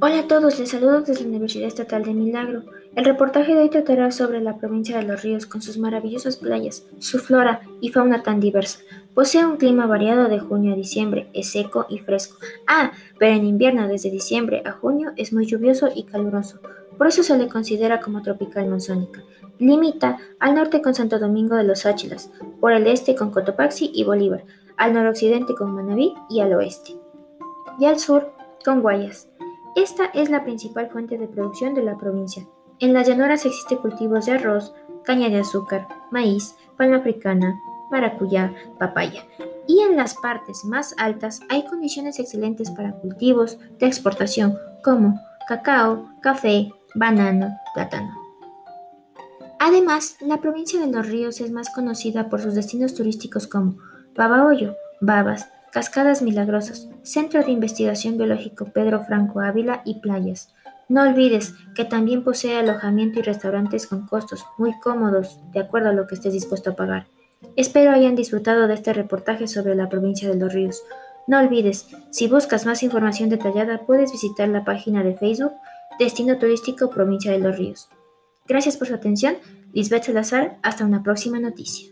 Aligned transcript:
Hola 0.00 0.20
a 0.20 0.28
todos, 0.28 0.60
les 0.60 0.68
saludo 0.68 1.00
desde 1.00 1.22
la 1.22 1.30
Universidad 1.30 1.66
Estatal 1.66 2.04
de 2.04 2.14
Milagro. 2.14 2.62
El 2.94 3.04
reportaje 3.04 3.52
de 3.52 3.62
hoy 3.62 3.68
tratará 3.68 4.12
sobre 4.12 4.40
la 4.40 4.56
provincia 4.56 4.96
de 4.96 5.02
Los 5.02 5.24
Ríos 5.24 5.44
con 5.44 5.60
sus 5.60 5.76
maravillosas 5.76 6.36
playas, 6.36 6.84
su 7.00 7.18
flora 7.18 7.62
y 7.80 7.88
fauna 7.88 8.22
tan 8.22 8.38
diversa. 8.38 8.78
Posee 9.12 9.44
un 9.44 9.56
clima 9.56 9.86
variado 9.86 10.28
de 10.28 10.38
junio 10.38 10.74
a 10.74 10.76
diciembre, 10.76 11.28
es 11.34 11.50
seco 11.50 11.86
y 11.88 11.98
fresco. 11.98 12.38
Ah, 12.68 12.92
pero 13.18 13.34
en 13.34 13.44
invierno 13.44 13.88
desde 13.88 14.08
diciembre 14.08 14.62
a 14.64 14.70
junio 14.70 15.10
es 15.16 15.32
muy 15.32 15.46
lluvioso 15.46 15.88
y 15.92 16.04
caluroso. 16.04 16.60
Por 16.96 17.08
eso 17.08 17.24
se 17.24 17.36
le 17.36 17.48
considera 17.48 18.00
como 18.00 18.22
tropical 18.22 18.68
monzónica. 18.68 19.24
Limita 19.58 20.18
al 20.38 20.54
norte 20.54 20.80
con 20.80 20.94
Santo 20.94 21.18
Domingo 21.18 21.56
de 21.56 21.64
los 21.64 21.86
Áchilas, 21.86 22.30
por 22.60 22.70
el 22.70 22.86
este 22.86 23.16
con 23.16 23.32
Cotopaxi 23.32 23.90
y 23.92 24.04
Bolívar, 24.04 24.44
al 24.76 24.92
noroccidente 24.92 25.56
con 25.56 25.74
Manabí 25.74 26.14
y 26.30 26.38
al 26.38 26.52
oeste. 26.52 26.94
Y 27.80 27.86
al 27.86 27.98
sur 27.98 28.32
con 28.64 28.80
Guayas. 28.80 29.28
Esta 29.78 30.06
es 30.06 30.28
la 30.28 30.42
principal 30.42 30.90
fuente 30.90 31.18
de 31.18 31.28
producción 31.28 31.72
de 31.72 31.84
la 31.84 31.96
provincia. 31.96 32.44
En 32.80 32.92
las 32.92 33.06
llanuras 33.06 33.46
existen 33.46 33.78
cultivos 33.78 34.26
de 34.26 34.32
arroz, 34.32 34.74
caña 35.04 35.28
de 35.28 35.38
azúcar, 35.38 35.86
maíz, 36.10 36.56
palma 36.76 36.96
africana, 36.96 37.56
maracuyá, 37.88 38.52
papaya. 38.80 39.24
Y 39.68 39.82
en 39.82 39.96
las 39.96 40.16
partes 40.16 40.64
más 40.64 40.96
altas 40.98 41.42
hay 41.48 41.64
condiciones 41.64 42.18
excelentes 42.18 42.72
para 42.72 42.90
cultivos 42.90 43.56
de 43.78 43.86
exportación 43.86 44.58
como 44.82 45.14
cacao, 45.46 46.08
café, 46.22 46.72
banano, 46.96 47.56
plátano. 47.72 48.12
Además, 49.60 50.16
la 50.20 50.38
provincia 50.38 50.80
de 50.80 50.90
Los 50.90 51.06
Ríos 51.06 51.40
es 51.40 51.52
más 51.52 51.70
conocida 51.70 52.28
por 52.28 52.42
sus 52.42 52.56
destinos 52.56 52.94
turísticos 52.94 53.46
como 53.46 53.76
Babahoyo, 54.16 54.74
Babas, 55.00 55.48
Cascadas 55.72 56.22
Milagrosas, 56.22 56.88
Centro 57.02 57.44
de 57.44 57.50
Investigación 57.50 58.16
Biológico 58.16 58.66
Pedro 58.72 59.04
Franco 59.04 59.40
Ávila 59.40 59.82
y 59.84 60.00
playas. 60.00 60.54
No 60.88 61.02
olvides 61.02 61.54
que 61.74 61.84
también 61.84 62.24
posee 62.24 62.56
alojamiento 62.56 63.18
y 63.18 63.22
restaurantes 63.22 63.86
con 63.86 64.06
costos 64.06 64.46
muy 64.56 64.78
cómodos, 64.80 65.38
de 65.52 65.60
acuerdo 65.60 65.90
a 65.90 65.92
lo 65.92 66.06
que 66.06 66.14
estés 66.14 66.32
dispuesto 66.32 66.70
a 66.70 66.76
pagar. 66.76 67.06
Espero 67.56 67.92
hayan 67.92 68.16
disfrutado 68.16 68.66
de 68.66 68.74
este 68.74 68.94
reportaje 68.94 69.46
sobre 69.46 69.74
la 69.74 69.88
provincia 69.88 70.28
de 70.28 70.36
Los 70.36 70.52
Ríos. 70.52 70.82
No 71.26 71.38
olvides, 71.38 71.86
si 72.10 72.26
buscas 72.26 72.64
más 72.64 72.82
información 72.82 73.28
detallada, 73.28 73.82
puedes 73.86 74.12
visitar 74.12 74.48
la 74.48 74.64
página 74.64 75.02
de 75.02 75.14
Facebook 75.14 75.52
Destino 75.98 76.38
Turístico 76.38 76.88
Provincia 76.88 77.30
de 77.30 77.40
Los 77.40 77.58
Ríos. 77.58 77.90
Gracias 78.46 78.78
por 78.78 78.88
su 78.88 78.94
atención. 78.94 79.36
Lisbeth 79.74 80.04
Salazar, 80.04 80.56
hasta 80.62 80.86
una 80.86 81.02
próxima 81.02 81.38
noticia. 81.38 81.90